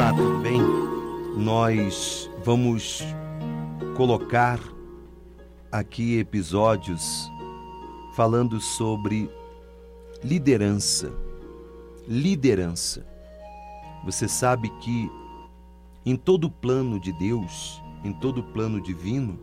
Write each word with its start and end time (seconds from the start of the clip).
Olá, 0.00 0.14
tudo 0.14 0.38
bem? 0.38 0.62
Nós 1.36 2.30
vamos 2.42 3.04
colocar 3.98 4.58
aqui 5.70 6.18
episódios 6.18 7.30
falando 8.16 8.58
sobre 8.62 9.30
liderança. 10.24 11.12
Liderança. 12.08 13.06
Você 14.02 14.26
sabe 14.26 14.70
que 14.80 15.10
em 16.06 16.16
todo 16.16 16.50
plano 16.50 16.98
de 16.98 17.12
Deus, 17.12 17.82
em 18.02 18.14
todo 18.14 18.42
plano 18.42 18.80
divino, 18.80 19.38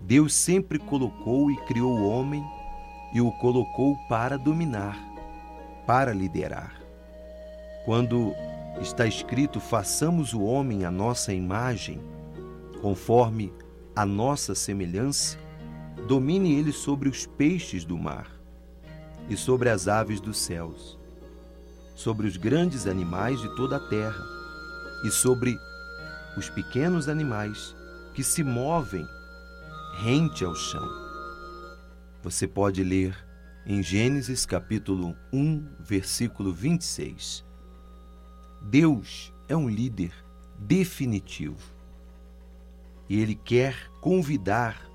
Deus 0.00 0.34
sempre 0.34 0.78
colocou 0.78 1.50
e 1.50 1.56
criou 1.62 1.98
o 1.98 2.08
homem 2.08 2.44
e 3.12 3.20
o 3.20 3.32
colocou 3.32 3.96
para 4.08 4.38
dominar, 4.38 4.96
para 5.84 6.14
liderar. 6.14 6.80
Quando 7.84 8.32
está 8.80 9.06
escrito: 9.06 9.60
façamos 9.60 10.32
o 10.32 10.42
homem 10.42 10.84
a 10.84 10.90
nossa 10.90 11.32
imagem, 11.32 12.00
conforme 12.80 13.52
a 13.94 14.04
nossa 14.04 14.54
semelhança, 14.54 15.38
domine 16.06 16.54
ele 16.58 16.72
sobre 16.72 17.08
os 17.08 17.26
peixes 17.26 17.84
do 17.84 17.96
mar 17.96 18.30
e 19.28 19.36
sobre 19.36 19.70
as 19.70 19.88
aves 19.88 20.20
dos 20.20 20.38
céus, 20.38 20.98
sobre 21.94 22.26
os 22.26 22.36
grandes 22.36 22.86
animais 22.86 23.40
de 23.40 23.54
toda 23.56 23.76
a 23.76 23.88
terra 23.88 24.24
e 25.04 25.10
sobre 25.10 25.56
os 26.36 26.50
pequenos 26.50 27.08
animais 27.08 27.74
que 28.12 28.22
se 28.22 28.42
movem 28.42 29.06
rente 29.98 30.44
ao 30.44 30.54
chão. 30.54 30.88
Você 32.22 32.48
pode 32.48 32.82
ler 32.82 33.16
em 33.66 33.82
Gênesis 33.82 34.44
capítulo 34.44 35.16
1, 35.32 35.66
versículo 35.80 36.52
26. 36.52 37.43
Deus 38.64 39.30
é 39.46 39.54
um 39.54 39.68
líder 39.68 40.10
definitivo. 40.58 41.74
E 43.08 43.20
ele 43.20 43.34
quer 43.34 43.90
convidar 44.00 44.88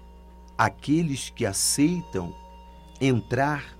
aqueles 0.57 1.29
que 1.29 1.45
aceitam 1.45 2.35
entrar 2.99 3.77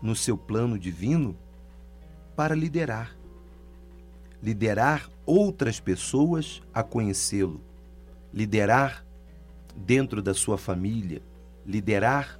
no 0.00 0.14
seu 0.14 0.38
plano 0.38 0.78
divino 0.78 1.36
para 2.36 2.54
liderar. 2.54 3.16
Liderar 4.40 5.10
outras 5.26 5.80
pessoas 5.80 6.62
a 6.72 6.84
conhecê-lo. 6.84 7.60
Liderar 8.32 9.04
dentro 9.74 10.22
da 10.22 10.34
sua 10.34 10.56
família, 10.56 11.20
liderar 11.66 12.38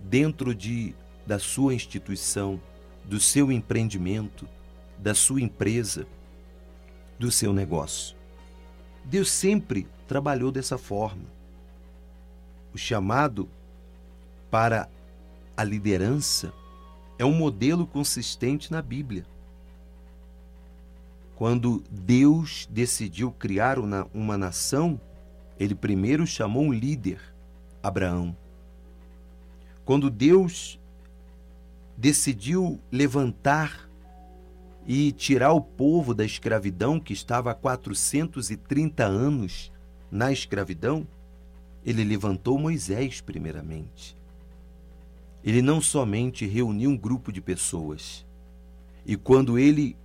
dentro 0.00 0.54
de 0.54 0.94
da 1.26 1.38
sua 1.38 1.74
instituição, 1.74 2.60
do 3.04 3.18
seu 3.18 3.50
empreendimento, 3.50 4.46
da 4.98 5.14
sua 5.14 5.40
empresa 5.40 6.06
do 7.18 7.30
seu 7.30 7.52
negócio. 7.52 8.16
Deus 9.04 9.30
sempre 9.30 9.86
trabalhou 10.06 10.50
dessa 10.50 10.78
forma. 10.78 11.24
O 12.72 12.78
chamado 12.78 13.48
para 14.50 14.88
a 15.56 15.62
liderança 15.62 16.52
é 17.18 17.24
um 17.24 17.34
modelo 17.34 17.86
consistente 17.86 18.72
na 18.72 18.82
Bíblia. 18.82 19.24
Quando 21.36 21.82
Deus 21.90 22.68
decidiu 22.70 23.30
criar 23.32 23.78
uma 23.78 24.38
nação, 24.38 25.00
ele 25.58 25.74
primeiro 25.74 26.26
chamou 26.26 26.64
um 26.64 26.72
líder, 26.72 27.20
Abraão. 27.82 28.36
Quando 29.84 30.10
Deus 30.10 30.78
decidiu 31.96 32.80
levantar 32.90 33.83
e 34.86 35.12
tirar 35.12 35.52
o 35.52 35.60
povo 35.60 36.14
da 36.14 36.24
escravidão 36.24 37.00
que 37.00 37.12
estava 37.12 37.50
há 37.50 37.54
430 37.54 39.04
anos 39.04 39.72
na 40.10 40.30
escravidão, 40.30 41.06
ele 41.84 42.04
levantou 42.04 42.58
Moisés 42.58 43.20
primeiramente. 43.20 44.16
Ele 45.42 45.62
não 45.62 45.80
somente 45.80 46.46
reuniu 46.46 46.90
um 46.90 46.96
grupo 46.96 47.32
de 47.32 47.40
pessoas, 47.40 48.24
e 49.06 49.16
quando 49.16 49.58
ele 49.58 49.96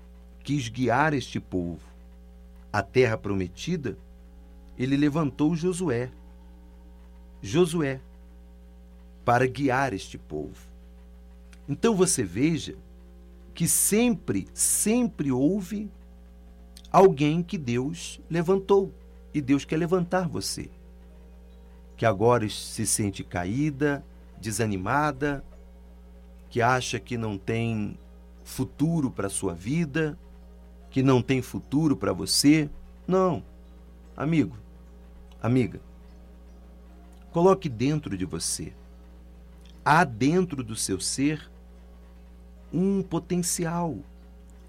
quis 0.44 0.68
guiar 0.68 1.14
este 1.14 1.40
povo 1.40 1.82
à 2.72 2.82
terra 2.82 3.18
prometida, 3.18 3.98
ele 4.78 4.98
levantou 4.98 5.56
Josué. 5.56 6.10
Josué, 7.42 8.02
para 9.24 9.48
guiar 9.48 9.94
este 9.94 10.18
povo. 10.18 10.68
Então 11.68 11.96
você 11.96 12.24
veja 12.24 12.76
que 13.60 13.68
sempre, 13.68 14.48
sempre 14.54 15.34
houve 15.34 15.92
alguém 16.90 17.44
que 17.44 17.58
Deus 17.58 18.22
levantou 18.30 18.94
e 19.34 19.42
Deus 19.42 19.66
quer 19.66 19.76
levantar 19.76 20.30
você. 20.30 20.70
Que 21.98 22.06
agora 22.06 22.48
se 22.48 22.88
sente 22.88 23.22
caída, 23.22 24.02
desanimada, 24.40 25.44
que 26.50 26.62
acha 26.62 27.02
que 27.02 27.18
não 27.18 27.38
tem 27.38 28.00
futuro 28.46 29.12
para 29.12 29.28
a 29.28 29.30
sua 29.30 29.54
vida, 29.54 30.18
que 30.90 31.04
não 31.04 31.22
tem 31.22 31.42
futuro 31.42 31.98
para 31.98 32.14
você. 32.14 32.70
Não. 33.06 33.44
Amigo, 34.16 34.56
amiga, 35.44 35.82
coloque 37.34 37.68
dentro 37.68 38.18
de 38.18 38.24
você, 38.24 38.72
há 39.84 40.06
dentro 40.06 40.64
do 40.64 40.78
seu 40.78 40.98
ser 40.98 41.52
um 42.74 43.02
potencial. 43.02 43.98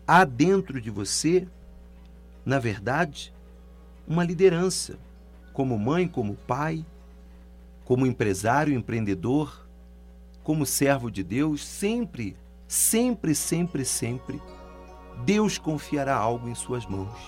Há 0.07 0.25
dentro 0.25 0.81
de 0.81 0.91
você, 0.91 1.47
na 2.45 2.59
verdade, 2.59 3.33
uma 4.07 4.25
liderança, 4.25 4.99
como 5.53 5.79
mãe, 5.79 6.09
como 6.09 6.35
pai, 6.35 6.85
como 7.85 8.07
empresário, 8.07 8.75
empreendedor, 8.75 9.69
como 10.43 10.67
servo 10.67 11.11
de 11.11 11.23
Deus, 11.23 11.65
sempre, 11.65 12.37
sempre, 12.67 13.35
sempre, 13.35 13.85
sempre, 13.85 14.41
Deus 15.25 15.59
confiará 15.59 16.17
algo 16.17 16.49
em 16.49 16.55
suas 16.55 16.87
mãos. 16.87 17.19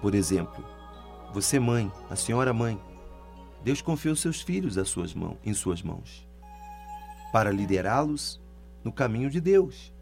Por 0.00 0.14
exemplo, 0.14 0.64
você 1.32 1.60
mãe, 1.60 1.92
a 2.08 2.16
senhora 2.16 2.52
mãe, 2.52 2.80
Deus 3.62 3.82
confiou 3.82 4.16
seus 4.16 4.40
filhos 4.40 4.78
às 4.78 4.88
suas 4.88 5.14
mãos, 5.14 5.36
em 5.44 5.52
suas 5.52 5.82
mãos, 5.82 6.26
para 7.32 7.50
liderá-los 7.50 8.40
no 8.84 8.92
caminho 8.92 9.30
de 9.30 9.40
Deus 9.40 9.92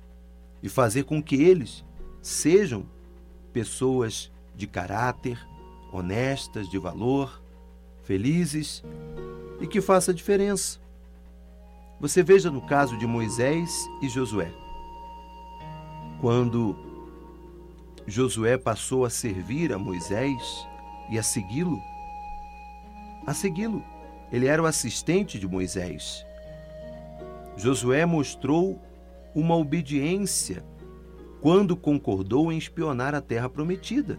e 0.63 0.69
fazer 0.69 1.05
com 1.05 1.23
que 1.23 1.37
eles 1.37 1.85
sejam 2.21 2.87
pessoas 3.53 4.31
de 4.55 4.67
caráter, 4.67 5.39
honestas, 5.93 6.69
de 6.69 6.79
valor, 6.79 7.43
felizes 8.03 8.83
e 9.61 9.67
que 9.67 9.81
faça 9.81 10.15
diferença. 10.15 10.79
Você 12.01 12.23
veja 12.23 12.51
no 12.51 12.63
caso 12.63 12.97
de 12.97 13.07
Moisés 13.07 13.89
e 14.01 14.09
Josué. 14.09 14.53
Quando 16.21 16.77
Josué 18.07 18.57
passou 18.57 19.05
a 19.05 19.11
servir 19.11 19.73
a 19.73 19.79
Moisés 19.79 20.67
e 21.11 21.19
a 21.19 21.23
segui-lo, 21.23 21.81
a 23.27 23.35
segui-lo. 23.35 23.83
Ele 24.31 24.47
era 24.47 24.63
o 24.63 24.67
assistente 24.67 25.39
de 25.39 25.47
Moisés. 25.49 26.25
Josué 27.59 28.07
mostrou 28.07 28.81
uma 29.35 29.57
obediência 29.57 30.65
quando 31.41 31.77
concordou 31.77 32.53
em 32.53 32.57
espionar 32.57 33.17
a 33.17 33.21
terra 33.21 33.49
prometida. 33.49 34.17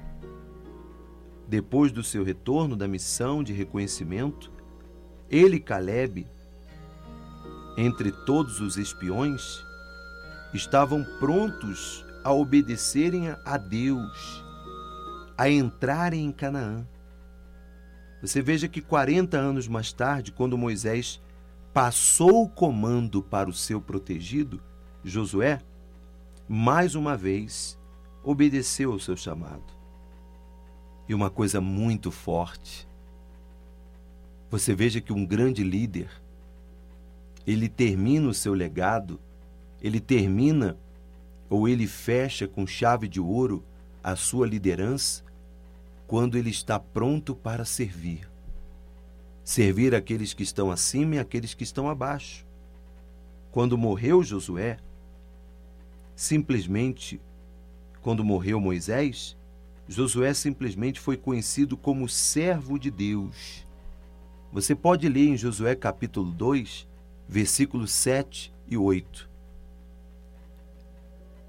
Depois 1.47 1.89
do 1.91 2.03
seu 2.03 2.23
retorno 2.23 2.75
da 2.75 2.85
missão 2.85 3.41
de 3.41 3.53
reconhecimento, 3.53 4.51
ele 5.29 5.55
e 5.55 5.59
Caleb, 5.59 6.27
entre 7.77 8.11
todos 8.11 8.59
os 8.59 8.75
espiões, 8.77 9.63
estavam 10.53 11.05
prontos 11.17 12.05
a 12.25 12.33
obedecerem 12.33 13.29
a 13.45 13.57
Deus, 13.57 14.43
a 15.37 15.49
entrarem 15.49 16.25
em 16.25 16.31
Canaã. 16.31 16.85
Você 18.21 18.41
veja 18.41 18.67
que 18.67 18.81
40 18.81 19.37
anos 19.37 19.65
mais 19.65 19.93
tarde, 19.93 20.33
quando 20.33 20.57
Moisés 20.57 21.21
passou 21.73 22.43
o 22.43 22.49
comando 22.49 23.21
para 23.21 23.49
o 23.49 23.53
seu 23.53 23.79
protegido, 23.79 24.61
Josué, 25.03 25.59
mais 26.47 26.95
uma 26.95 27.15
vez 27.15 27.77
obedeceu 28.23 28.91
ao 28.91 28.99
seu 28.99 29.15
chamado. 29.15 29.73
E 31.07 31.13
uma 31.13 31.29
coisa 31.29 31.61
muito 31.61 32.11
forte. 32.11 32.87
Você 34.49 34.73
veja 34.73 34.99
que 34.99 35.13
um 35.13 35.25
grande 35.25 35.63
líder, 35.63 36.09
ele 37.45 37.69
termina 37.69 38.27
o 38.27 38.33
seu 38.33 38.53
legado, 38.53 39.19
ele 39.81 39.99
termina 39.99 40.77
ou 41.49 41.67
ele 41.67 41.87
fecha 41.87 42.47
com 42.47 42.65
chave 42.65 43.07
de 43.07 43.19
ouro 43.19 43.63
a 44.03 44.15
sua 44.15 44.47
liderança 44.47 45.23
quando 46.07 46.37
ele 46.37 46.49
está 46.49 46.79
pronto 46.79 47.35
para 47.35 47.63
servir 47.63 48.27
servir 49.49 49.95
aqueles 49.95 50.31
que 50.31 50.43
estão 50.43 50.69
acima 50.69 51.15
e 51.15 51.19
aqueles 51.19 51.55
que 51.55 51.63
estão 51.63 51.89
abaixo. 51.89 52.45
Quando 53.51 53.79
morreu 53.79 54.21
Josué, 54.21 54.77
simplesmente, 56.15 57.19
quando 57.99 58.23
morreu 58.23 58.59
Moisés, 58.59 59.35
Josué 59.87 60.35
simplesmente 60.35 60.99
foi 60.99 61.17
conhecido 61.17 61.75
como 61.75 62.07
servo 62.07 62.77
de 62.77 62.91
Deus. 62.91 63.65
Você 64.53 64.75
pode 64.75 65.09
ler 65.09 65.29
em 65.29 65.35
Josué 65.35 65.75
capítulo 65.75 66.31
2, 66.31 66.87
versículos 67.27 67.91
7 67.91 68.53
e 68.67 68.77
8. 68.77 69.27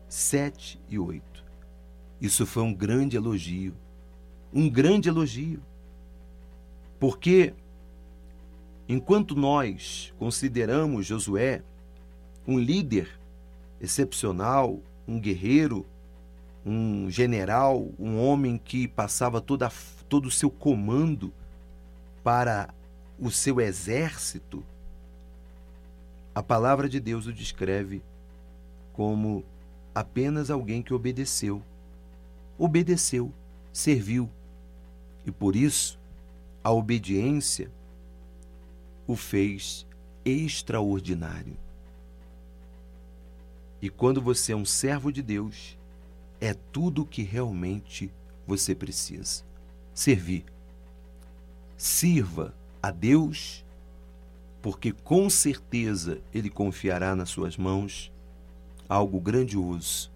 7 0.08 0.80
e 0.88 0.98
8. 0.98 1.44
Isso 2.18 2.46
foi 2.46 2.62
um 2.62 2.72
grande 2.72 3.18
elogio. 3.18 3.74
Um 4.54 4.70
grande 4.70 5.10
elogio. 5.10 5.60
Porque 6.98 7.52
enquanto 8.92 9.36
nós 9.36 10.12
consideramos 10.18 11.06
Josué 11.06 11.62
um 12.44 12.58
líder 12.58 13.08
excepcional, 13.80 14.80
um 15.06 15.20
guerreiro, 15.20 15.86
um 16.66 17.08
general, 17.08 17.88
um 18.00 18.18
homem 18.18 18.58
que 18.58 18.88
passava 18.88 19.40
toda, 19.40 19.70
todo 20.08 20.26
o 20.26 20.30
seu 20.30 20.50
comando 20.50 21.32
para 22.24 22.74
o 23.16 23.30
seu 23.30 23.60
exército, 23.60 24.64
a 26.34 26.42
palavra 26.42 26.88
de 26.88 26.98
Deus 26.98 27.28
o 27.28 27.32
descreve 27.32 28.02
como 28.92 29.44
apenas 29.94 30.50
alguém 30.50 30.82
que 30.82 30.92
obedeceu. 30.92 31.62
Obedeceu, 32.58 33.32
serviu. 33.72 34.28
E 35.24 35.30
por 35.30 35.54
isso, 35.54 35.96
a 36.64 36.72
obediência 36.72 37.70
o 39.12 39.16
fez 39.16 39.86
extraordinário. 40.24 41.56
E 43.82 43.88
quando 43.88 44.20
você 44.20 44.52
é 44.52 44.56
um 44.56 44.64
servo 44.64 45.10
de 45.10 45.22
Deus, 45.22 45.78
é 46.40 46.54
tudo 46.54 47.02
o 47.02 47.06
que 47.06 47.22
realmente 47.22 48.12
você 48.46 48.74
precisa. 48.74 49.42
Servir. 49.94 50.44
Sirva 51.76 52.54
a 52.82 52.90
Deus, 52.90 53.64
porque 54.60 54.92
com 54.92 55.30
certeza 55.30 56.20
Ele 56.32 56.50
confiará 56.50 57.16
nas 57.16 57.30
suas 57.30 57.56
mãos 57.56 58.12
algo 58.88 59.20
grandioso, 59.20 60.10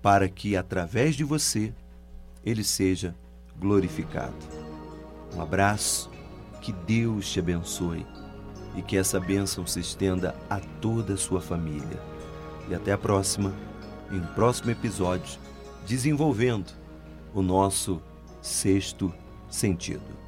para 0.00 0.28
que 0.28 0.56
através 0.56 1.16
de 1.16 1.24
você 1.24 1.72
Ele 2.44 2.62
seja 2.62 3.14
glorificado. 3.58 4.36
Um 5.34 5.40
abraço, 5.40 6.10
que 6.60 6.72
Deus 6.72 7.30
te 7.30 7.38
abençoe 7.38 8.06
e 8.76 8.82
que 8.82 8.96
essa 8.96 9.18
bênção 9.18 9.66
se 9.66 9.80
estenda 9.80 10.34
a 10.50 10.60
toda 10.80 11.14
a 11.14 11.16
sua 11.16 11.40
família. 11.40 12.00
E 12.68 12.74
até 12.74 12.92
a 12.92 12.98
próxima 12.98 13.52
em 14.10 14.20
um 14.20 14.26
próximo 14.34 14.70
episódio, 14.70 15.38
desenvolvendo 15.86 16.72
o 17.34 17.42
nosso 17.42 18.00
sexto 18.40 19.12
sentido. 19.48 20.25